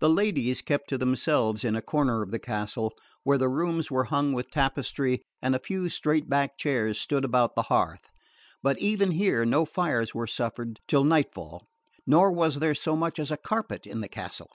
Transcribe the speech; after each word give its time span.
The 0.00 0.08
ladies 0.10 0.60
kept 0.60 0.88
to 0.88 0.98
themselves 0.98 1.62
in 1.62 1.76
a 1.76 1.80
corner 1.80 2.20
of 2.20 2.32
the 2.32 2.38
castle, 2.40 2.92
where 3.22 3.38
the 3.38 3.48
rooms 3.48 3.92
were 3.92 4.02
hung 4.06 4.32
with 4.32 4.50
tapestry 4.50 5.22
and 5.40 5.54
a 5.54 5.60
few 5.60 5.88
straight 5.88 6.28
backed 6.28 6.58
chairs 6.58 6.98
stood 7.00 7.24
about 7.24 7.54
the 7.54 7.62
hearth; 7.70 8.10
but 8.60 8.76
even 8.80 9.12
here 9.12 9.44
no 9.44 9.64
fires 9.64 10.12
were 10.12 10.26
suffered 10.26 10.80
till 10.88 11.04
nightfall, 11.04 11.68
nor 12.08 12.32
was 12.32 12.58
there 12.58 12.74
so 12.74 12.96
much 12.96 13.20
as 13.20 13.30
a 13.30 13.36
carpet 13.36 13.86
in 13.86 14.00
the 14.00 14.08
castle. 14.08 14.50